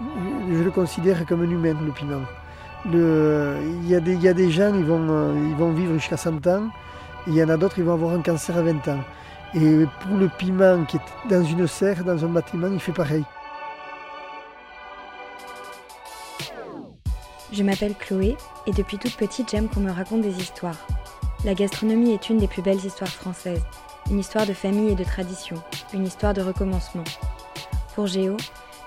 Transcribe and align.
je 0.00 0.62
le 0.62 0.70
considère 0.70 1.24
comme 1.26 1.42
un 1.42 1.50
humain, 1.50 1.74
le 1.84 1.92
piment. 1.92 2.22
il, 2.84 3.88
y 3.88 3.94
a 3.94 4.00
des, 4.34 4.50
gens, 4.50 4.74
ils 4.74 4.84
vont, 4.84 5.06
euh, 5.08 5.72
vivre 5.74 5.94
jusqu'à 5.94 6.16
100 6.16 6.46
ans, 6.46 6.68
et 7.26 7.30
il 7.30 7.34
y 7.34 7.42
en 7.42 7.48
a 7.48 7.56
d'autres, 7.56 7.78
ils 7.78 7.84
vont 7.84 7.94
avoir 7.94 8.14
un 8.14 8.22
cancer 8.22 8.56
à 8.56 8.62
20 8.62 8.88
ans. 8.88 9.00
Et 9.54 9.86
pour 10.02 10.18
le 10.18 10.28
piment 10.28 10.84
qui 10.84 10.96
est 10.98 11.28
dans 11.30 11.42
une 11.42 11.66
serre, 11.66 12.04
dans 12.04 12.24
un 12.24 12.28
bâtiment, 12.28 12.68
il 12.70 12.80
fait 12.80 12.92
pareil. 12.92 13.24
Je 17.52 17.62
m'appelle 17.62 17.94
Chloé 17.94 18.36
et 18.66 18.72
depuis 18.72 18.98
toute 18.98 19.16
petite 19.16 19.50
j'aime 19.50 19.68
qu'on 19.68 19.80
me 19.80 19.90
raconte 19.90 20.20
des 20.20 20.36
histoires. 20.36 20.76
La 21.44 21.54
gastronomie 21.54 22.12
est 22.12 22.28
une 22.28 22.38
des 22.38 22.48
plus 22.48 22.60
belles 22.60 22.84
histoires 22.84 23.10
françaises, 23.10 23.62
une 24.10 24.18
histoire 24.18 24.46
de 24.46 24.52
famille 24.52 24.90
et 24.90 24.96
de 24.96 25.04
tradition, 25.04 25.56
une 25.94 26.06
histoire 26.06 26.34
de 26.34 26.42
recommencement. 26.42 27.04
Pour 27.94 28.08
Géo, 28.08 28.36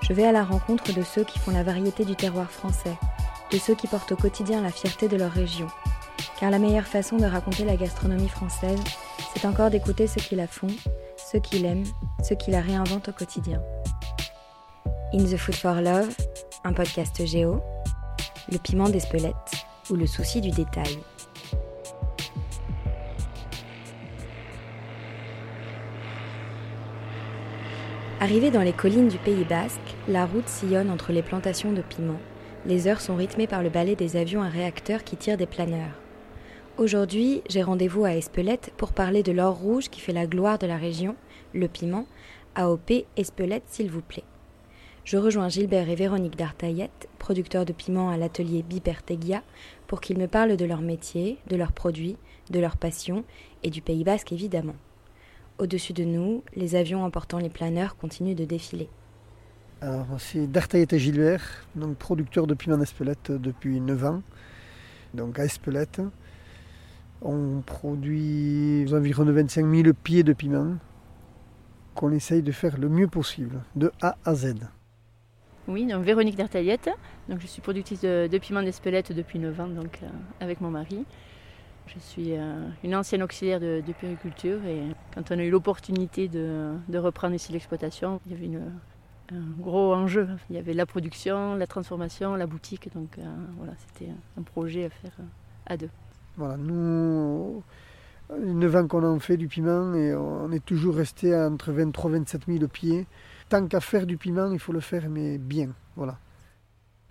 je 0.10 0.16
vais 0.16 0.26
à 0.26 0.32
la 0.32 0.44
rencontre 0.44 0.92
de 0.92 1.04
ceux 1.04 1.24
qui 1.24 1.38
font 1.38 1.52
la 1.52 1.62
variété 1.62 2.04
du 2.04 2.16
terroir 2.16 2.50
français, 2.50 2.98
de 3.52 3.58
ceux 3.58 3.76
qui 3.76 3.88
portent 3.88 4.12
au 4.12 4.16
quotidien 4.16 4.62
la 4.62 4.72
fierté 4.72 5.08
de 5.08 5.16
leur 5.16 5.32
région. 5.32 5.68
Car 6.40 6.50
la 6.50 6.58
meilleure 6.58 6.88
façon 6.88 7.18
de 7.18 7.26
raconter 7.26 7.64
la 7.64 7.76
gastronomie 7.76 8.28
française, 8.28 8.80
c'est 9.36 9.46
encore 9.46 9.70
d'écouter 9.70 10.08
ceux 10.08 10.22
qui 10.22 10.36
la 10.36 10.48
font, 10.48 10.68
ceux 11.32 11.40
qui 11.40 11.60
l'aiment, 11.60 11.86
ceux 12.24 12.36
qui 12.36 12.50
la 12.50 12.62
réinventent 12.62 13.10
au 13.10 13.14
quotidien. 13.14 13.62
In 15.14 15.26
the 15.26 15.38
Food 15.38 15.56
for 15.56 15.76
Love, 15.76 16.16
un 16.64 16.74
podcast 16.74 17.24
Géo, 17.26 17.62
le 18.52 18.58
piment 18.58 18.90
d'Espelette 18.90 19.36
ou 19.92 19.96
le 19.96 20.08
souci 20.08 20.42
du 20.42 20.50
détail. 20.50 20.98
Arrivé 28.22 28.52
dans 28.52 28.64
les 28.64 28.74
collines 28.74 29.08
du 29.08 29.18
Pays 29.18 29.46
Basque, 29.46 29.80
la 30.10 30.26
route 30.26 30.50
sillonne 30.50 30.90
entre 30.90 31.14
les 31.14 31.22
plantations 31.22 31.72
de 31.72 31.82
piments. 31.82 32.20
Les 32.66 32.90
heures 32.90 33.00
sont 33.00 33.16
rythmées 33.16 33.48
par 33.48 33.64
le 33.64 33.70
balai 33.70 33.96
des 33.96 34.18
avions 34.18 34.44
à 34.44 34.50
réacteurs 34.50 35.06
qui 35.06 35.16
tirent 35.16 35.38
des 35.38 35.46
planeurs. 35.46 35.96
Aujourd'hui, 36.78 37.42
j'ai 37.50 37.64
rendez-vous 37.64 38.04
à 38.04 38.16
Espelette 38.16 38.74
pour 38.76 38.92
parler 38.92 39.24
de 39.24 39.32
l'or 39.32 39.56
rouge 39.56 39.88
qui 39.88 40.02
fait 40.02 40.12
la 40.12 40.28
gloire 40.28 40.60
de 40.60 40.68
la 40.68 40.76
région, 40.76 41.16
le 41.54 41.70
piment. 41.70 42.08
AOP 42.56 43.06
Espelette, 43.16 43.64
s'il 43.68 43.90
vous 43.90 44.02
plaît. 44.02 44.26
Je 45.06 45.16
rejoins 45.16 45.48
Gilbert 45.48 45.90
et 45.90 45.96
Véronique 45.96 46.36
Dartaillette, 46.36 47.08
producteurs 47.20 47.64
de 47.64 47.72
piments 47.72 48.10
à 48.10 48.18
l'atelier 48.18 48.64
Bipertegia, 48.64 49.44
pour 49.88 50.02
qu'ils 50.02 50.18
me 50.18 50.28
parlent 50.28 50.58
de 50.58 50.66
leur 50.66 50.82
métier, 50.82 51.38
de 51.48 51.56
leurs 51.56 51.72
produits, 51.72 52.18
de 52.50 52.60
leur 52.60 52.76
passion 52.76 53.24
et 53.64 53.70
du 53.70 53.82
Pays 53.82 54.04
Basque 54.04 54.34
évidemment. 54.34 54.76
Au-dessus 55.60 55.92
de 55.92 56.06
nous, 56.06 56.42
les 56.56 56.76
avions 56.76 57.04
emportant 57.04 57.38
les 57.38 57.50
planeurs 57.50 57.98
continuent 57.98 58.34
de 58.36 58.46
défiler. 58.46 58.88
Alors, 59.82 60.08
c'est 60.18 60.50
D'Artaillette 60.50 60.94
et 60.94 61.00
Gilbert, 61.00 61.68
donc 61.76 61.98
producteur 61.98 62.48
de 62.48 62.54
piment 62.54 62.78
d'Espelette 62.78 63.32
depuis 63.32 63.82
9 63.82 64.06
ans, 64.06 64.24
donc 65.14 65.38
à 65.38 65.44
Espelette. 65.44 66.02
On 67.22 67.62
produit 67.66 68.86
environ 68.94 69.26
25 69.26 69.70
000 69.70 69.94
pieds 70.02 70.24
de 70.24 70.32
piment 70.32 70.78
qu'on 71.94 72.14
essaye 72.14 72.42
de 72.42 72.54
faire 72.54 72.78
le 72.78 72.88
mieux 72.88 73.10
possible, 73.10 73.62
de 73.76 73.92
A 74.02 74.16
à 74.24 74.36
Z. 74.36 74.56
Oui, 75.68 75.86
donc 75.86 76.06
Véronique 76.06 76.38
D'Artaillette, 76.38 76.90
donc 77.28 77.42
je 77.42 77.48
suis 77.48 77.62
productrice 77.62 78.00
de, 78.00 78.38
piment 78.38 78.64
d'Espelette 78.64 79.12
depuis 79.12 79.40
9 79.40 79.60
ans 79.60 79.68
donc, 79.68 80.00
euh, 80.04 80.08
avec 80.40 80.62
mon 80.62 80.72
mari. 80.72 81.06
Je 81.96 82.00
suis 82.00 82.38
euh, 82.38 82.68
une 82.84 82.96
ancienne 82.96 83.24
auxiliaire 83.24 83.60
de, 83.60 83.82
périculture 84.00 84.64
et 84.66 84.84
quand 85.14 85.32
on 85.32 85.40
a 85.40 85.44
eu 85.44 85.50
l'opportunité 85.50 86.28
de, 86.28 86.72
reprendre 86.94 87.34
ici 87.34 87.52
l'exploitation, 87.52 88.22
il 88.26 88.32
y 88.32 88.36
avait 88.36 88.64
un 89.32 89.62
gros 89.62 89.94
enjeu. 89.94 90.28
Il 90.50 90.56
y 90.56 90.60
avait 90.60 90.74
la 90.74 90.86
production, 90.86 91.56
la 91.56 91.66
transformation, 91.66 92.36
la 92.36 92.46
boutique. 92.46 92.94
Donc 92.94 93.18
euh, 93.18 93.24
voilà, 93.58 93.74
c'était 93.78 94.12
un 94.38 94.42
projet 94.44 94.86
à 94.86 94.90
faire 94.90 95.12
euh, 95.20 95.24
à 95.66 95.78
deux. 95.78 95.90
Voilà, 96.38 96.58
nous, 96.58 97.64
9 98.38 98.76
ans 98.76 98.88
qu'on 98.88 99.04
en 99.04 99.20
fait 99.20 99.38
du 99.38 99.48
piment 99.48 99.94
et 99.96 100.14
on 100.14 100.52
est 100.52 100.64
toujours 100.64 100.96
resté 100.96 101.36
entre 101.36 101.72
23 101.72 102.12
et 102.12 102.14
27 102.20 102.42
000 102.48 102.68
pieds. 102.68 103.08
Tant 103.50 103.66
qu'à 103.68 103.80
faire 103.80 104.06
du 104.06 104.18
piment, 104.18 104.52
il 104.52 104.60
faut 104.60 104.74
le 104.74 104.80
faire, 104.80 105.10
mais 105.10 105.40
bien. 105.40 105.70
Voilà. 105.96 106.18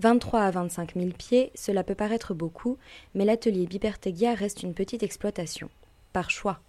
23 0.01 0.41
à 0.43 0.51
25 0.53 0.95
000 0.95 1.09
pieds, 1.17 1.51
cela 1.57 1.83
peut 1.83 1.97
paraître 1.97 2.33
beaucoup, 2.33 2.79
mais 3.15 3.25
l'atelier 3.25 3.67
Bipertegia 3.67 4.35
reste 4.35 4.63
une 4.63 4.75
petite 4.75 5.03
exploitation. 5.03 5.71
Par 6.13 6.31
choix. 6.31 6.61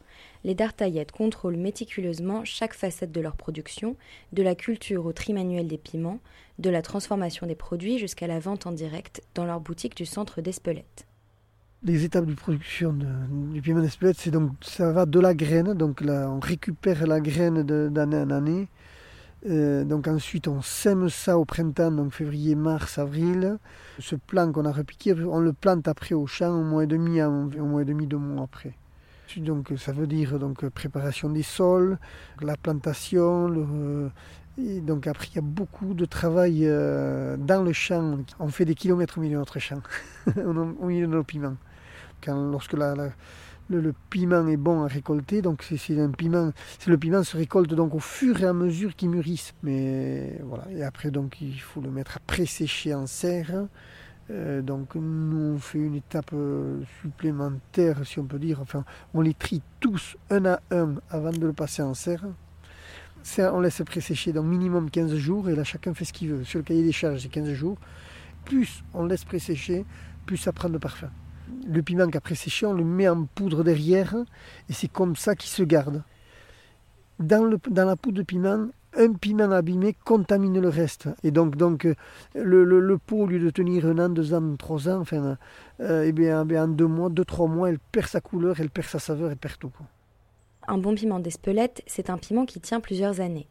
Les 0.43 0.55
Dartaillettes 0.55 1.11
contrôlent 1.11 1.57
méticuleusement 1.57 2.43
chaque 2.43 2.73
facette 2.73 3.11
de 3.11 3.21
leur 3.21 3.35
production, 3.35 3.95
de 4.33 4.41
la 4.41 4.55
culture 4.55 5.05
au 5.05 5.13
tri 5.13 5.33
manuel 5.33 5.67
des 5.67 5.77
piments, 5.77 6.19
de 6.57 6.69
la 6.69 6.81
transformation 6.81 7.45
des 7.45 7.55
produits 7.55 7.99
jusqu'à 7.99 8.27
la 8.27 8.39
vente 8.39 8.65
en 8.65 8.71
direct 8.71 9.21
dans 9.35 9.45
leur 9.45 9.59
boutique 9.59 9.95
du 9.95 10.05
centre 10.05 10.41
d'Espelette. 10.41 11.05
Les 11.83 12.03
étapes 12.03 12.25
de 12.25 12.33
production 12.33 12.93
du 13.53 13.61
piment 13.61 13.81
d'Espelette, 13.81 14.17
c'est 14.17 14.31
donc 14.31 14.51
ça 14.61 14.91
va 14.91 15.05
de 15.05 15.19
la 15.19 15.33
graine, 15.33 15.73
donc 15.73 16.01
on 16.03 16.39
récupère 16.39 17.07
la 17.07 17.21
graine 17.21 17.63
d'année 17.63 18.17
en 18.17 18.29
année, 18.31 18.67
euh, 19.47 19.85
donc 19.85 20.07
ensuite, 20.07 20.47
on 20.47 20.61
sème 20.61 21.09
ça 21.09 21.37
au 21.37 21.45
printemps, 21.45 21.91
donc 21.91 22.13
février, 22.13 22.55
mars, 22.55 22.97
avril. 22.97 23.57
Ce 23.99 24.15
plant 24.15 24.51
qu'on 24.51 24.65
a 24.65 24.71
repiqué, 24.71 25.13
on 25.13 25.39
le 25.39 25.53
plante 25.53 25.87
après 25.87 26.13
au 26.13 26.27
champ 26.27 26.51
un 26.51 26.63
mois 26.63 26.83
et 26.83 26.87
demi, 26.87 27.19
un, 27.19 27.29
mois 27.29 27.81
et 27.81 27.85
demi, 27.85 28.07
deux 28.07 28.17
mois 28.17 28.43
après. 28.43 28.73
Donc 29.37 29.71
ça 29.77 29.91
veut 29.91 30.07
dire 30.07 30.39
donc 30.39 30.67
préparation 30.69 31.29
des 31.29 31.43
sols, 31.43 31.99
la 32.41 32.57
plantation. 32.57 34.11
et 34.57 34.81
donc 34.81 35.05
après 35.05 35.27
il 35.27 35.35
y 35.35 35.37
a 35.37 35.43
beaucoup 35.43 35.93
de 35.93 36.05
travail 36.05 36.63
euh, 36.63 37.37
dans 37.37 37.61
le 37.61 37.71
champ. 37.71 38.17
On 38.39 38.47
fait 38.47 38.65
des 38.65 38.73
kilomètres 38.73 39.19
au 39.19 39.21
milieu 39.21 39.35
de 39.35 39.39
notre 39.39 39.59
champ, 39.59 39.81
au 40.35 40.85
milieu 40.87 41.05
de 41.05 41.11
nos 41.11 41.23
piments. 41.23 41.57
Quand, 42.21 42.49
lorsque 42.49 42.73
la 42.73 43.11
le, 43.69 43.93
piment 44.09 44.47
est 44.47 44.57
bon 44.57 44.83
à 44.83 44.87
récolter, 44.87 45.41
donc 45.41 45.63
c'est 45.63 45.99
un 45.99 46.09
piment. 46.09 46.51
Le 46.87 46.97
piment 46.97 47.23
se 47.23 47.37
récolte 47.37 47.73
donc 47.73 47.93
au 47.93 47.99
fur 47.99 48.41
et 48.41 48.45
à 48.45 48.53
mesure 48.53 48.95
qu'il 48.95 49.09
mûrisse. 49.09 49.53
Mais 49.63 50.39
voilà, 50.43 50.65
et 50.71 50.83
après 50.83 51.11
donc 51.11 51.41
il 51.41 51.59
faut 51.59 51.81
le 51.81 51.91
mettre 51.91 52.17
à 52.17 52.19
pré-sécher 52.19 52.93
en 52.93 53.07
serre. 53.07 53.67
Euh, 54.31 54.61
donc 54.61 54.95
nous 54.95 55.55
on 55.55 55.57
fait 55.57 55.79
une 55.79 55.95
étape 55.95 56.31
euh, 56.33 56.81
supplémentaire, 57.01 58.05
si 58.05 58.19
on 58.19 58.25
peut 58.25 58.39
dire. 58.39 58.59
Enfin, 58.61 58.85
on 59.13 59.21
les 59.21 59.33
trie 59.33 59.61
tous 59.79 60.17
un 60.29 60.45
à 60.45 60.59
un 60.71 60.95
avant 61.09 61.31
de 61.31 61.45
le 61.45 61.53
passer 61.53 61.81
en 61.81 61.93
serre. 61.93 62.25
on 63.37 63.59
laisse 63.59 63.81
pré-sécher 63.85 64.33
donc 64.33 64.45
minimum 64.45 64.89
15 64.89 65.15
jours 65.15 65.49
et 65.49 65.55
là 65.55 65.63
chacun 65.63 65.93
fait 65.93 66.05
ce 66.05 66.13
qu'il 66.13 66.29
veut. 66.29 66.43
Sur 66.43 66.59
le 66.59 66.63
cahier 66.63 66.83
des 66.83 66.91
charges, 66.91 67.21
c'est 67.21 67.29
15 67.29 67.53
jours. 67.53 67.77
Plus 68.45 68.83
on 68.93 69.05
laisse 69.05 69.25
pré-sécher, 69.25 69.85
plus 70.25 70.37
ça 70.37 70.51
prend 70.51 70.69
de 70.69 70.77
parfum 70.77 71.09
le 71.67 71.81
piment 71.81 72.09
qu'après 72.09 72.35
séché, 72.35 72.65
on 72.65 72.73
le 72.73 72.83
met 72.83 73.07
en 73.07 73.25
poudre 73.25 73.63
derrière 73.63 74.15
et 74.69 74.73
c'est 74.73 74.87
comme 74.87 75.15
ça 75.15 75.35
qu'il 75.35 75.49
se 75.49 75.63
garde. 75.63 76.03
Dans, 77.19 77.43
le, 77.43 77.59
dans 77.69 77.85
la 77.85 77.95
poudre 77.95 78.17
de 78.17 78.23
piment, 78.23 78.67
un 78.97 79.13
piment 79.13 79.51
abîmé 79.51 79.95
contamine 80.05 80.59
le 80.59 80.69
reste. 80.69 81.09
Et 81.23 81.31
donc, 81.31 81.55
donc 81.55 81.87
le, 82.33 82.63
le, 82.63 82.97
pot, 82.97 83.23
au 83.23 83.27
lieu 83.27 83.39
de 83.39 83.49
tenir 83.49 83.85
un 83.85 83.99
an, 83.99 84.09
deux 84.09 84.33
ans, 84.33 84.55
trois 84.57 84.89
ans, 84.89 84.99
enfin, 85.01 85.37
euh, 85.81 86.03
eh 86.05 86.11
bien, 86.11 86.41
en 86.41 86.67
deux 86.67 86.87
mois, 86.87 87.09
deux, 87.09 87.25
trois 87.25 87.47
mois, 87.47 87.69
elle 87.69 87.79
perd 87.79 88.07
sa 88.07 88.21
couleur, 88.21 88.59
elle 88.59 88.69
perd 88.69 88.87
sa 88.87 88.99
saveur, 88.99 89.31
elle 89.31 89.37
perd 89.37 89.57
tout. 89.59 89.71
Un 90.67 90.77
bon 90.77 90.95
piment 90.95 91.19
d'Espelette, 91.19 91.83
c'est 91.87 92.09
un 92.09 92.17
piment 92.17 92.45
qui 92.45 92.59
tient 92.59 92.79
plusieurs 92.79 93.21
années. 93.21 93.47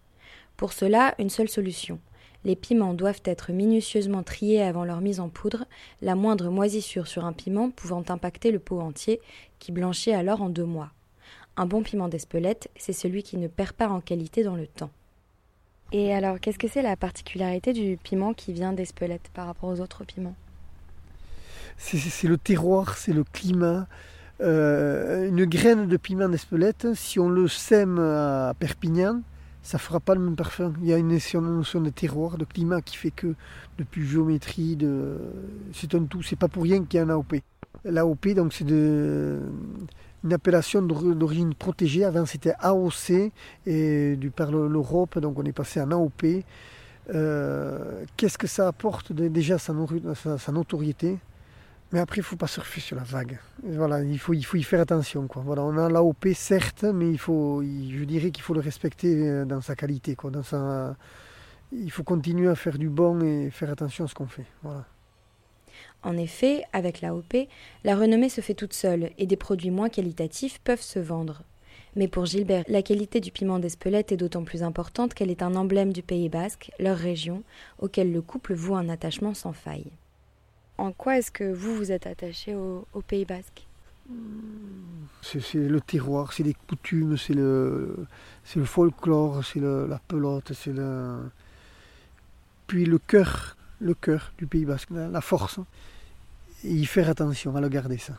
Pour 0.57 0.73
cela, 0.73 1.15
une 1.19 1.31
seule 1.31 1.49
solution 1.49 2.01
les 2.45 2.57
piments 2.57 2.95
doivent 2.95 3.23
être 3.25 3.53
minutieusement 3.53 4.23
triés 4.23 4.63
avant 4.63 4.85
leur 4.85 5.01
mise 5.01 5.21
en 5.21 5.29
poudre, 5.29 5.65
la 6.03 6.15
moindre 6.15 6.51
moisissure 6.51 7.07
sur 7.07 7.25
un 7.25 7.33
piment 7.33 7.71
pouvant 7.71 8.05
impacter 8.09 8.51
le 8.51 8.59
pot 8.59 8.81
entier, 8.81 9.21
qui 9.59 9.73
blanchit 9.73 10.13
alors 10.13 10.43
en 10.43 10.49
deux 10.49 10.65
mois. 10.65 10.91
Un 11.57 11.67
bon 11.67 11.83
piment 11.83 12.09
d'Espelette, 12.09 12.71
c'est 12.77 12.93
celui 12.93 13.23
qui 13.23 13.37
ne 13.37 13.49
perd 13.49 13.73
pas 13.73 13.89
en 13.89 14.01
qualité 14.01 14.45
dans 14.45 14.55
le 14.55 14.67
temps. 14.67 14.91
Et 15.91 16.13
alors, 16.13 16.39
qu'est-ce 16.39 16.59
que 16.59 16.69
c'est 16.69 16.83
la 16.83 16.97
particularité 16.97 17.73
du 17.73 17.97
piment 17.97 18.35
qui 18.35 18.53
vient 18.53 18.73
d'Espelette 18.73 19.31
par 19.33 19.47
rapport 19.47 19.71
aux 19.71 19.81
autres 19.81 20.05
piments? 20.05 20.37
C'est 21.79 22.29
le 22.29 22.37
terroir, 22.37 22.97
c'est 22.97 23.13
le 23.13 23.25
climat. 23.25 23.87
Euh, 24.41 25.29
une 25.29 25.45
graine 25.47 25.87
de 25.87 25.97
piment 25.97 26.29
d'Espelette, 26.29 26.95
si 26.95 27.19
on 27.19 27.29
le 27.29 27.49
sème 27.49 27.99
à 27.99 28.55
Perpignan, 28.59 29.23
ça 29.69 29.77
fera 29.77 30.01
pas 30.01 30.15
le 30.15 30.23
même 30.23 30.35
parfum. 30.35 30.73
Il 30.81 30.89
y 30.89 30.95
a 30.95 30.97
une 30.97 31.09
notion 31.09 31.43
de 31.83 31.91
terroir, 31.91 32.39
de 32.39 32.47
climat 32.47 32.81
qui 32.81 32.97
fait 32.97 33.11
que 33.11 33.35
depuis 33.77 34.07
géométrie, 34.07 34.79
c'est 35.75 35.95
un 35.95 36.05
tout. 36.05 36.23
C'est 36.23 36.37
pas 36.37 36.49
pour 36.49 36.63
rien 36.63 36.83
qu'il 36.85 36.97
y 36.97 37.01
a 37.03 37.05
un 37.05 37.11
AOP. 37.11 37.35
L'AOP, 37.85 38.29
donc 38.29 38.55
c'est 38.55 38.65
une 38.65 40.33
appellation 40.33 40.81
d'origine 40.81 41.53
protégée. 41.53 42.03
Avant 42.03 42.25
c'était 42.25 42.55
AOC 42.61 43.31
et 43.67 44.17
du 44.17 44.31
par 44.31 44.53
l'Europe, 44.53 45.19
donc 45.19 45.39
on 45.39 45.45
est 45.45 45.53
passé 45.53 45.83
en 45.83 45.91
AOP. 45.91 46.25
Euh, 47.11 48.05
qu'est-ce 48.17 48.39
que 48.39 48.47
ça 48.47 48.69
apporte 48.69 49.13
déjà 49.13 49.59
sa 49.59 49.75
notoriété? 50.51 51.19
Mais 51.93 52.01
après, 52.01 52.19
il 52.19 52.21
ne 52.21 52.25
faut 52.25 52.37
pas 52.37 52.47
surfer 52.47 52.81
sur 52.81 52.97
la 52.97 53.03
vague. 53.03 53.39
Voilà, 53.63 54.03
il 54.03 54.19
faut, 54.19 54.35
il 54.35 54.45
faut 54.45 54.59
y 54.59 54.63
faire 54.63 54.81
attention. 54.81 55.27
Quoi. 55.27 55.43
Voilà, 55.45 55.63
on 55.63 55.77
a 55.79 55.89
l'AOP, 55.89 56.29
certes, 56.35 56.85
mais 56.85 57.11
il 57.11 57.19
faut, 57.19 57.63
je 57.63 58.05
dirais 58.05 58.31
qu'il 58.31 58.43
faut 58.43 58.55
le 58.55 58.61
respecter 58.61 59.27
euh, 59.27 59.45
dans 59.47 59.63
sa 59.63 59.75
qualité. 59.75 60.15
Quoi, 60.15 60.31
dans 60.31 60.43
sa... 60.43 60.97
il 61.73 61.91
faut 61.91 62.03
continuer 62.03 62.49
à 62.49 62.55
faire 62.55 62.77
du 62.77 62.91
bon 62.91 63.23
et 63.23 63.51
faire 63.51 63.71
attention 63.71 64.05
à 64.05 64.09
ce 64.09 64.15
qu'on 64.15 64.27
fait. 64.27 64.45
En 66.03 66.17
effet, 66.19 66.63
avec 66.75 67.01
l'AOP, 67.01 67.49
la 67.85 67.97
renommée 67.97 68.29
se 68.29 68.43
fait 68.43 68.55
toute 68.55 68.75
seule 68.75 69.11
et 69.17 69.27
des 69.27 69.37
produits 69.37 69.71
moins 69.71 69.89
qualitatifs 69.89 70.61
peuvent 70.63 70.83
se 70.83 70.99
vendre. 70.99 71.43
Mais 71.97 72.07
pour 72.07 72.27
Gilbert, 72.27 72.65
la 72.69 72.83
qualité 72.83 73.19
du 73.19 73.33
piment 73.33 73.59
d'Espelette 73.59 74.13
est 74.13 74.19
d'autant 74.19 74.45
plus 74.45 74.63
importante 74.63 75.15
qu'elle 75.15 75.31
est 75.31 75.43
un 75.43 75.55
emblème 75.55 75.93
du 75.95 76.03
Pays 76.03 76.29
basque, 76.29 76.71
leur 76.79 76.99
région, 76.99 77.43
auquel 77.79 78.13
le 78.13 78.21
couple 78.21 78.53
voue 78.55 78.77
un 78.77 78.91
attachement 78.91 79.33
sans 79.33 79.55
faille. 79.55 79.91
En 80.79 80.93
quoi 80.93 81.19
est-ce 81.19 81.33
que 81.33 81.45
vous 81.53 81.75
vous 81.75 81.91
êtes 81.93 82.07
attaché 82.07 82.55
au, 82.55 82.87
Pays 83.07 83.25
basque 83.25 83.67
c'est, 85.21 85.55
le 85.55 85.81
terroir, 85.81 86.33
c'est 86.33 86.45
les 86.45 86.55
coutumes, 86.55 87.19
c'est 87.19 87.35
le, 87.35 88.07
c'est 88.45 88.59
le 88.59 88.65
folklore, 88.65 89.45
c'est 89.45 89.61
la 89.61 90.01
pelote, 90.09 90.53
c'est 90.55 90.73
le... 90.73 91.19
Puis 92.67 92.85
le 92.85 92.99
cœur, 92.99 93.57
le 93.81 93.95
cœur 93.95 94.33
du 94.39 94.47
Pays 94.47 94.65
basque, 94.65 94.89
la, 94.91 95.21
force. 95.21 95.59
Et 96.65 96.73
y 96.73 96.87
faire 96.87 97.11
attention, 97.11 97.55
à 97.57 97.61
le 97.61 97.69
garder 97.69 97.99
ça. 97.99 98.15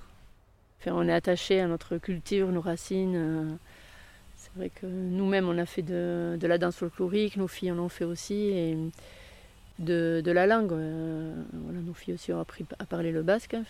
on 0.88 1.08
est 1.08 1.14
attaché 1.14 1.62
à 1.62 1.68
notre 1.68 1.98
culture, 1.98 2.50
nos 2.50 2.62
racines. 2.62 3.16
Euh, 3.16 3.56
c'est 4.36 4.52
vrai 4.56 4.70
que 4.70 4.86
nous-mêmes, 4.86 5.48
on 5.48 5.58
a 5.58 5.66
fait 5.66 5.82
de, 5.82 6.38
la 6.42 6.58
danse 6.58 6.76
folklorique, 6.76 7.38
nos 7.38 7.48
filles 7.48 7.72
en 7.72 7.80
ont 7.80 7.90
fait 7.90 8.06
aussi, 8.06 8.36
et 8.36 8.78
de, 9.80 10.32
la 10.32 10.46
langue. 10.46 10.74
Euh, 10.74 11.44
nos 11.54 11.94
filles 11.94 12.14
aussi 12.14 12.32
ont 12.34 12.40
appris 12.40 12.66
à 12.78 12.86
parler 12.86 13.12
le 13.12 13.24
basque, 13.24 13.56
hein, 13.56 13.64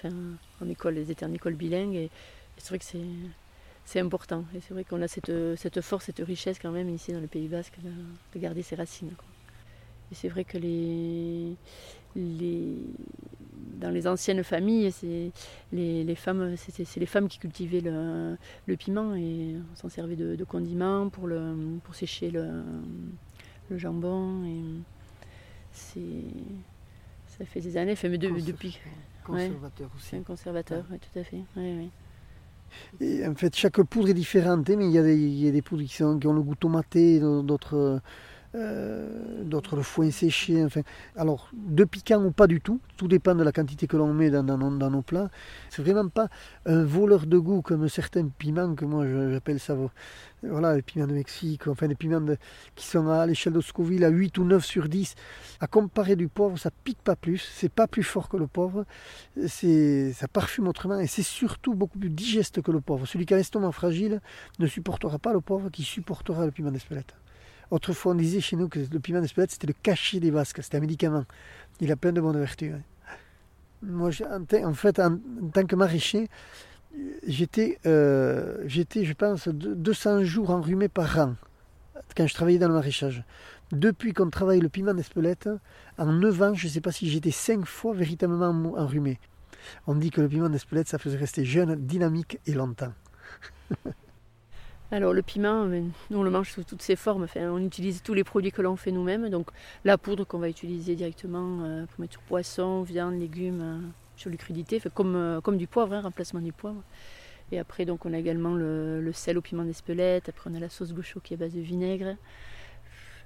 en 0.62 0.70
école, 0.70 0.98
elles 0.98 1.12
étaient 1.12 1.26
en 1.26 1.34
école 1.34 1.54
bilingue, 1.54 1.96
et, 1.96 2.10
c'est 2.58 2.70
vrai 2.70 2.80
que 2.80 2.86
c'est, 3.86 4.00
important. 4.00 4.46
Et 4.56 4.60
c'est 4.60 4.74
vrai 4.74 4.84
qu'on 4.84 5.02
a 5.02 5.08
cette, 5.08 5.82
force, 5.82 6.06
cette 6.06 6.20
richesse 6.20 6.60
quand 6.60 6.72
même 6.72 6.90
ici 6.90 7.14
dans 7.14 7.22
le 7.22 7.28
Pays 7.28 7.48
basque 7.48 7.78
de, 7.82 8.40
garder 8.40 8.62
ses 8.62 8.76
racines. 8.76 9.14
Et 10.12 10.16
c'est 10.16 10.28
vrai 10.28 10.44
que 10.44 10.58
dans 12.16 13.92
les 13.92 14.08
anciennes 14.08 14.44
familles, 14.44 14.92
c'est 14.92 15.32
les, 15.72 16.16
femmes, 16.16 16.56
qui 17.30 17.40
cultivaient 17.40 17.82
le, 17.82 18.76
piment 18.76 19.16
et 19.16 19.56
on 19.72 19.76
s'en 19.76 19.90
servait 19.90 20.16
de, 20.16 20.44
condiment 20.44 21.10
pour, 21.10 21.30
sécher 21.94 22.32
le, 22.32 22.64
jambon. 23.78 24.44
Ça 27.28 27.46
fait 27.46 27.62
des 27.62 27.78
années, 27.78 27.96
fait, 27.96 28.10
mais 28.10 28.18
depuis. 28.18 28.80
Conservateur 29.24 29.90
aussi. 29.96 30.08
C'est 30.10 30.18
un 30.18 30.24
conservateur, 30.24 30.86
oui, 30.92 30.98
tout 31.00 31.20
à 31.20 31.24
fait. 31.24 31.42
Et 33.00 33.26
en 33.28 33.36
fait, 33.36 33.56
chaque 33.56 33.82
poudre 33.82 34.10
est 34.10 34.14
différente, 34.14 34.70
hein, 34.70 34.76
mais 34.78 34.86
il 34.86 34.92
y, 34.92 34.98
a 34.98 35.04
des, 35.04 35.16
il 35.16 35.44
y 35.44 35.48
a 35.48 35.52
des 35.52 35.62
poudres 35.62 35.84
qui, 35.84 35.96
sont, 35.96 36.20
qui 36.20 36.28
ont 36.28 36.34
le 36.34 36.42
goût 36.42 36.56
tomaté, 36.56 37.20
d'autres 37.20 38.02
euh, 38.56 39.44
d'autres 39.44 39.76
le 39.76 39.84
foin 39.84 40.10
séché. 40.10 40.64
Enfin, 40.64 40.82
alors, 41.16 41.50
de 41.54 41.84
piquant 41.84 42.24
ou 42.24 42.32
pas 42.32 42.48
du 42.48 42.62
tout, 42.62 42.80
tout 42.98 43.08
dépend 43.08 43.36
de 43.36 43.44
la 43.44 43.52
quantité 43.52 43.86
que 43.86 43.96
l'on 43.96 44.14
met 44.14 44.32
dans, 44.32 44.44
nos 44.44 45.02
plats. 45.02 45.30
C'est 45.70 45.84
vraiment 45.84 46.10
pas 46.10 46.30
un 46.66 46.84
voleur 46.84 47.28
de 47.28 47.38
goût 47.38 47.62
comme 47.62 47.88
certains 47.90 48.28
piments 48.28 48.74
que 48.74 48.86
moi 48.86 49.06
j'appelle 49.32 49.60
ça. 49.60 49.76
Voilà, 50.42 50.76
les 50.76 50.82
piments 50.82 51.06
de 51.06 51.14
Mexique, 51.14 51.68
enfin 51.68 51.88
des 51.88 51.96
piments 51.96 52.26
qui 52.74 52.88
sont 52.88 53.10
à 53.10 53.26
l'échelle 53.26 53.54
de 53.54 53.62
Scoville 53.62 54.06
à 54.06 54.10
8 54.10 54.38
ou 54.38 54.46
9 54.46 54.66
sur 54.66 54.88
10. 54.88 55.16
À 55.60 55.68
comparer 55.68 56.16
du 56.16 56.30
poivre, 56.30 56.58
ça 56.58 56.72
pique 56.72 57.02
pas 57.04 57.18
plus, 57.18 57.40
c'est 57.54 57.72
pas 57.72 57.88
plus 57.88 58.04
fort 58.04 58.30
que 58.30 58.38
le 58.38 58.48
poivre, 58.48 58.86
ça 59.46 60.28
parfume 60.32 60.68
autrement 60.68 61.00
et 61.00 61.08
c'est 61.08 61.24
surtout 61.24 61.74
beaucoup 61.74 62.00
plus 62.00 62.10
digeste 62.10 62.62
que 62.62 62.72
le 62.72 62.80
poivre. 62.80 63.06
Celui 63.06 63.26
qui 63.26 63.34
a 63.34 63.38
l'estomac 63.38 63.74
fragile 63.74 64.22
ne 64.60 64.66
supportera 64.68 65.20
pas 65.20 65.34
le 65.34 65.42
poivre 65.42 65.70
qui 65.70 65.84
supportera 65.84 66.46
le 66.46 66.52
piment 66.52 66.72
d'Espelette. 66.72 67.16
Autrefois, 67.72 68.14
on 68.14 68.16
disait 68.16 68.42
chez 68.42 68.56
nous 68.56 68.68
que 68.68 68.80
le 68.80 69.00
piment 69.00 69.22
d'Espelette, 69.22 69.52
c'était 69.52 69.68
le 69.68 69.74
cachet 69.74 70.20
des 70.20 70.32
Basques, 70.32 70.62
c'était 70.64 70.78
un 70.78 70.82
médicament. 70.82 71.26
Il 71.82 71.92
a 71.92 71.96
plein 71.96 72.12
de 72.12 72.20
bonnes 72.20 72.40
vertus. 72.40 72.74
Hein. 72.74 72.82
Moi, 73.84 74.10
en 74.32 74.74
fait, 74.74 75.00
en, 75.00 75.18
tant 75.54 75.66
que 75.66 75.76
maraîcher, 75.76 76.30
j'étais, 77.26 77.80
euh, 77.86 78.58
j'étais, 78.66 79.06
je 79.06 79.14
pense, 79.14 79.48
200 79.48 80.24
jours 80.24 80.50
enrhumé 80.50 80.90
par 80.90 81.18
an 81.20 81.36
quand 82.16 82.28
je 82.28 82.34
travaillais 82.34 82.60
dans 82.60 82.68
le 82.68 82.74
maraîchage. 82.74 83.24
Depuis 83.72 84.14
qu'on 84.14 84.30
travaille 84.30 84.60
le 84.60 84.70
piment 84.70 84.94
d'Espelette, 84.94 85.50
en 85.98 86.12
9 86.12 86.42
ans, 86.42 86.54
je 86.56 86.68
ne 86.68 86.72
sais 86.72 86.82
pas 86.82 86.92
si 86.92 87.10
j'étais 87.10 87.32
5 87.32 87.66
fois 87.66 87.94
véritablement 87.94 88.74
enrhumé. 88.78 89.20
On 89.86 89.96
dit 89.96 90.10
que 90.10 90.22
le 90.22 90.28
piment 90.28 90.50
d'Espelette, 90.50 90.88
ça 90.88 90.98
faisait 90.98 91.18
rester 91.18 91.46
jeune, 91.46 91.76
dynamique 91.76 92.40
et 92.48 92.54
longtemps. 92.54 92.94
Alors 94.92 95.14
le 95.14 95.22
piment, 95.22 95.66
euh, 95.66 95.82
nous 96.10 96.18
on 96.18 96.24
le 96.24 96.32
mange 96.32 96.50
sous 96.50 96.64
toutes 96.64 96.82
ses 96.82 96.96
formes. 96.96 97.28
on 97.36 97.64
utilise 97.64 98.02
tous 98.02 98.16
les 98.16 98.24
produits 98.24 98.52
que 98.52 98.64
l'on 98.64 98.76
fait 98.76 98.92
nous-mêmes. 98.92 99.30
Donc 99.30 99.50
la 99.86 100.00
poudre 100.00 100.26
qu'on 100.26 100.40
va 100.40 100.50
utiliser 100.50 100.96
directement 100.96 101.60
euh, 101.62 101.86
pour 101.86 102.00
mettre 102.00 102.14
sur 102.14 102.22
poisson, 102.24 102.82
viande, 102.82 103.20
légumes, 103.20 103.62
euh, 103.62 103.80
sur 104.16 104.32
les 104.32 104.38
crudités, 104.38 104.82
comme, 104.96 105.40
comme 105.44 105.58
du 105.58 105.68
poivre, 105.68 105.94
hein, 105.94 106.02
remplacement 106.02 106.40
du 106.40 106.52
poivre. 106.52 106.82
Et 107.52 107.60
après 107.60 107.86
donc 107.86 108.06
on 108.08 108.14
a 108.14 108.18
également 108.18 108.56
le, 108.56 109.12
sel 109.14 109.38
au 109.38 109.42
piment 109.42 109.64
d'Espelette. 109.64 110.28
Après 110.28 110.50
on 110.50 110.56
a 110.56 110.60
la 110.60 110.70
sauce 110.70 110.92
gaucho 110.92 111.20
qui 111.20 111.36
est 111.36 111.38
à 111.38 111.40
base 111.40 111.54
de 111.54 111.62
vinaigre 111.62 112.16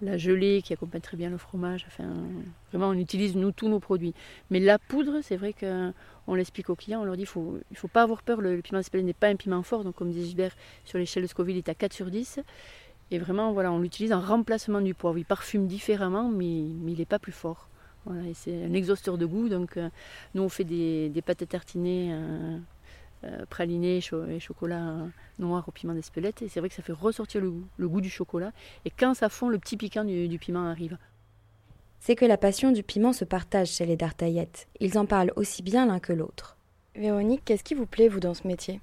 la 0.04 0.18
gelée 0.18 0.62
qui 0.62 0.74
accompagne 0.74 1.02
très 1.02 1.18
bien 1.18 1.30
le 1.30 1.38
fromage. 1.38 1.86
Enfin, 1.88 2.14
vraiment, 2.72 2.90
on 2.90 2.98
utilise 2.98 3.36
nous 3.36 3.52
tous 3.52 3.70
nos 3.70 3.80
produits. 3.80 4.14
Mais 4.50 4.60
la 4.60 4.80
poudre, 4.80 5.22
c'est 5.22 5.38
vrai 5.38 5.54
qu'on 5.54 6.36
l'explique 6.36 6.70
aux 6.70 6.76
clients, 6.76 7.02
on 7.02 7.06
leur 7.06 7.18
dit 7.18 7.26
qu'il 7.26 7.42
ne 7.42 7.76
faut, 7.76 7.88
pas 7.88 8.04
avoir 8.04 8.24
peur. 8.24 8.42
Le, 8.42 8.62
piment 8.62 8.80
d'Espelette 8.80 9.06
n'est 9.06 9.14
pas 9.14 9.28
un 9.28 9.36
piment 9.36 9.64
fort, 9.64 9.84
donc 9.84 9.96
comme 9.96 10.12
dit 10.12 10.26
Gilbert, 10.26 10.56
sur 10.86 10.98
l'échelle 10.98 11.24
de 11.24 11.28
Scoville, 11.28 11.56
il 11.56 11.60
est 11.60 11.70
à 11.70 11.76
4 11.76 11.94
sur 11.94 12.12
10. 12.12 12.40
Et 13.12 13.20
vraiment, 13.20 13.54
voilà, 13.54 13.72
on 13.72 13.80
l'utilise 13.80 14.14
en 14.14 14.22
remplacement 14.22 14.82
du 14.82 14.94
poivre. 14.94 15.18
Il 15.18 15.26
parfume 15.26 15.68
différemment, 15.68 16.30
mais, 16.30 16.46
il 16.46 16.96
n'est 16.98 17.06
pas 17.06 17.20
plus 17.20 17.32
fort. 17.32 17.70
c'est 18.34 18.66
un 18.66 18.74
exhausteur 18.74 19.18
de 19.18 19.26
goût. 19.26 19.50
Donc, 19.50 19.78
euh, 19.78 19.90
nous, 20.34 20.44
on 20.44 20.50
fait 20.50 20.64
des, 20.64 21.22
pâtes 21.26 21.48
tartinées 21.48 22.10
euh, 22.12 22.58
praliné 23.50 23.98
et 23.98 24.40
chocolat 24.40 24.98
noir 25.40 25.68
au 25.68 25.72
piment 25.72 25.94
d'Espelette. 25.94 26.42
Et 26.42 26.50
c'est 26.50 26.60
vrai 26.60 26.70
que 26.70 26.75
ça 26.75 26.84
fait 26.84 26.94
ressortir 26.94 27.42
le 27.42 27.88
goût, 27.88 28.02
du 28.02 28.10
chocolat. 28.10 28.52
Et 28.86 28.90
quand 28.90 29.14
ça 29.14 29.30
fond, 29.30 29.50
le 29.50 29.60
petit 29.60 29.78
piquant 29.78 30.04
du, 30.04 30.38
piment 30.40 30.68
arrive. 30.68 30.98
C'est 32.00 32.16
que 32.16 32.25
la 32.25 32.38
passion 32.38 32.72
du 32.72 32.84
piment 32.84 33.14
se 33.14 33.25
partage 33.25 33.70
chez 33.70 33.86
les 33.86 33.96
Dartaillettes. 33.96 34.68
Ils 34.80 34.98
en 34.98 35.06
parlent 35.06 35.31
aussi 35.36 35.64
bien 35.64 35.86
l'un 35.86 36.00
que 36.00 36.14
l'autre. 36.14 36.58
Véronique, 36.96 37.42
qu'est-ce 37.46 37.64
qui 37.64 37.75
vous 37.75 37.86
plaît, 37.86 38.10
vous, 38.10 38.20
dans 38.20 38.34
ce 38.34 38.48
métier? 38.48 38.81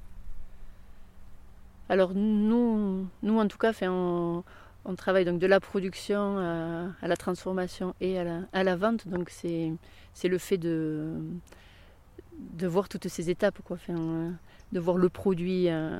Alors, 1.88 2.14
nous, 2.14 3.06
nous, 3.22 3.38
en 3.38 3.46
tout 3.46 3.58
cas, 3.58 3.72
on, 3.82 4.42
on 4.84 4.94
travaille 4.94 5.24
donc 5.24 5.38
de 5.38 5.46
la 5.46 5.60
production 5.60 6.38
à, 6.38 7.06
la 7.06 7.16
transformation 7.16 7.94
et 8.00 8.18
à 8.18 8.24
la, 8.24 8.40
à 8.52 8.64
la 8.64 8.76
vente. 8.76 9.06
Donc, 9.06 9.30
c'est 9.30 10.28
le 10.28 10.38
fait 10.38 10.58
de 10.58 11.20
de 12.54 12.66
voir 12.66 12.88
toutes 12.88 13.08
ces 13.08 13.30
étapes. 13.30 13.58
Euh, 13.90 14.30
de 14.72 14.78
voir 14.78 14.96
le 14.96 15.08
produit, 15.08 15.68
euh, 15.68 15.98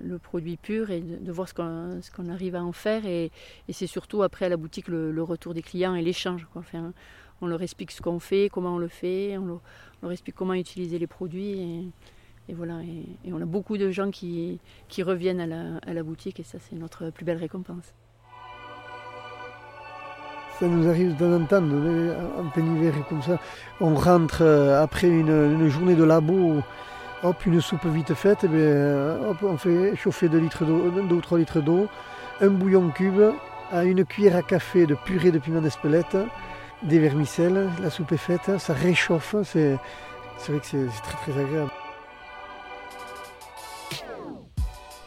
le 0.00 0.18
produit 0.18 0.56
pur 0.56 0.90
et 0.90 1.00
de, 1.00 1.32
voir 1.32 1.48
ce 1.48 1.54
qu'on 1.54 2.28
arrive 2.28 2.54
à 2.54 2.62
en 2.62 2.72
faire. 2.72 3.06
Et, 3.06 3.32
c'est 3.70 3.88
surtout 3.88 4.22
après 4.22 4.46
à 4.46 4.48
la 4.48 4.56
boutique 4.56 4.88
le, 4.88 5.22
retour 5.22 5.52
des 5.52 5.62
clients 5.62 5.94
et 5.96 6.02
l'échange. 6.02 6.46
on 7.40 7.46
leur 7.46 7.62
explique 7.62 7.90
ce 7.90 8.00
qu'on 8.00 8.20
fait, 8.20 8.48
comment 8.52 8.76
on 8.76 8.78
le 8.78 8.88
fait, 8.88 9.36
on 9.36 9.60
leur, 10.02 10.12
explique 10.12 10.36
comment 10.36 10.54
utiliser 10.54 10.98
les 10.98 11.08
produits. 11.08 11.92
Et, 12.48 12.54
voilà. 12.54 12.82
Et, 13.24 13.32
on 13.32 13.40
a 13.40 13.46
beaucoup 13.46 13.78
de 13.78 13.90
gens 13.90 14.12
qui, 14.12 14.60
reviennent 14.98 15.40
à 15.40 15.92
la 15.92 16.02
boutique 16.04 16.38
et 16.38 16.44
ça, 16.44 16.58
c'est 16.60 16.76
notre 16.76 17.10
plus 17.10 17.24
belle 17.24 17.38
récompense. 17.38 17.94
Ça 20.60 20.66
nous 20.66 20.88
arrive 20.88 21.16
de 21.16 21.38
temps 21.46 21.56
en 21.56 22.48
plein 22.50 22.64
hiver 22.64 22.94
comme 23.08 23.22
ça. 23.22 23.38
On 23.80 23.94
rentre 23.94 24.42
euh, 24.42 24.82
après 24.82 25.08
une, 25.08 25.68
journée 25.68 25.94
de 25.94 26.04
labo, 26.04 26.62
hop, 27.24 27.46
une 27.46 27.60
soupe 27.60 27.86
vite 27.86 28.14
faite, 28.14 28.44
eh 28.44 29.26
hop, 29.28 29.38
on 29.42 29.56
fait 29.56 29.96
chauffer 29.96 30.28
2 30.28 30.38
litres 30.38 30.64
d'eau, 30.64 30.90
2 30.90 31.14
ou 31.14 31.20
3 31.20 31.38
litres 31.38 31.60
d'eau, 31.60 31.88
un 32.40 32.48
bouillon 32.48 32.90
cube, 32.90 33.20
une 33.72 34.04
cuillère 34.04 34.36
à 34.36 34.42
café 34.42 34.86
de 34.86 34.94
purée 34.94 35.32
de 35.32 35.38
piment 35.38 35.60
d'Espelette, 35.60 36.16
des 36.84 37.00
vermicelles, 37.00 37.68
la 37.82 37.90
soupe 37.90 38.12
est 38.12 38.16
faite, 38.16 38.58
ça 38.58 38.74
réchauffe, 38.74 39.34
c'est 39.42 39.78
vrai 40.48 40.60
que 40.60 40.66
c'est 40.66 41.02
très 41.02 41.32
très 41.32 41.40
agréable. 41.40 41.70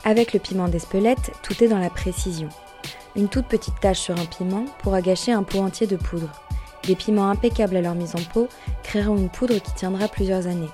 Avec 0.04 0.34
le 0.34 0.39
piment 0.39 0.68
d'Espelette, 0.68 1.32
tout 1.44 1.63
est 1.63 1.68
dans 1.68 1.80
la 1.80 1.89
précision. 1.89 2.50
Une 3.18 3.30
toute 3.30 3.48
petite 3.48 3.80
tache 3.80 4.00
sur 4.00 4.20
un 4.20 4.26
piment 4.26 4.66
pourra 4.84 5.02
gâcher 5.02 5.32
un 5.32 5.42
pot 5.42 5.58
entier 5.60 5.88
de 5.88 5.96
poudre. 5.96 6.30
Des 6.86 6.96
piments 6.96 7.32
impeccables 7.32 7.76
à 7.76 7.82
leur 7.82 7.96
mise 7.96 8.16
en 8.16 8.22
pot 8.32 8.48
créeront 8.84 9.18
une 9.18 9.30
poudre 9.30 9.56
qui 9.56 9.74
tiendra 9.74 10.08
plusieurs 10.08 10.46
années. 10.46 10.70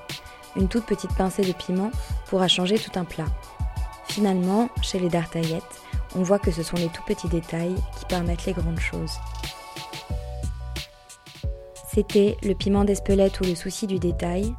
Une 0.57 0.67
toute 0.67 0.85
petite 0.85 1.15
pincée 1.15 1.43
de 1.43 1.53
piment 1.53 1.89
pourra 2.27 2.49
changer 2.49 2.77
tout 2.77 2.99
un 2.99 3.05
plat. 3.05 3.27
Finalement, 4.09 4.67
chez 4.81 4.99
les 4.99 5.07
Dartaillettes, 5.07 5.63
on 6.15 6.21
voit 6.21 6.37
que 6.37 6.51
ce 6.51 6.63
sont 6.63 6.75
les 6.75 6.89
tout 6.89 7.01
petits 7.07 7.29
détails 7.29 7.75
qui 7.97 8.05
permettent 8.05 8.45
les 8.45 8.53
grandes 8.53 8.79
choses. 8.79 9.13
C'était 11.93 12.37
Le 12.43 12.55
piment 12.55 12.83
d'Espelette 12.83 13.39
ou 13.39 13.45
le 13.45 13.55
souci 13.55 13.87
du 13.87 13.99
détail, 13.99 14.53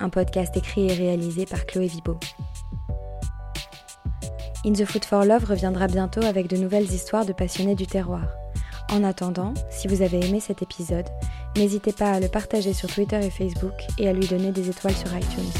un 0.00 0.08
podcast 0.08 0.56
écrit 0.56 0.88
et 0.88 0.94
réalisé 0.94 1.46
par 1.46 1.66
Chloé 1.66 1.86
Vibo. 1.86 2.18
In 4.64 4.74
the 4.74 4.84
Food 4.84 5.04
for 5.04 5.24
Love 5.24 5.44
reviendra 5.44 5.88
bientôt 5.88 6.22
avec 6.22 6.46
de 6.46 6.56
nouvelles 6.56 6.92
histoires 6.92 7.26
de 7.26 7.32
passionnés 7.32 7.74
du 7.74 7.88
terroir. 7.88 8.22
En 8.92 9.02
attendant, 9.02 9.54
si 9.70 9.88
vous 9.88 10.02
avez 10.02 10.24
aimé 10.24 10.38
cet 10.38 10.62
épisode, 10.62 11.08
n'hésitez 11.56 11.92
pas 11.92 12.12
à 12.12 12.20
le 12.20 12.28
partager 12.28 12.72
sur 12.72 12.88
Twitter 12.88 13.18
et 13.24 13.30
Facebook 13.30 13.74
et 13.98 14.08
à 14.08 14.12
lui 14.12 14.26
donner 14.28 14.52
des 14.52 14.70
étoiles 14.70 14.94
sur 14.94 15.08
iTunes. 15.16 15.50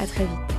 À 0.00 0.06
très 0.06 0.24
vite. 0.24 0.55